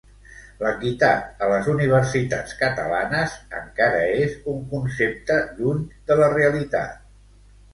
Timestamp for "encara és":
3.59-4.35